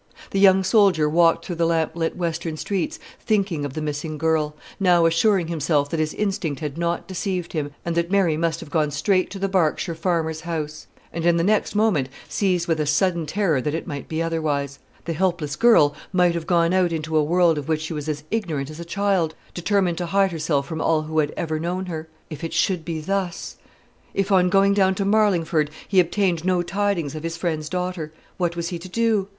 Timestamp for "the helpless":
15.05-15.55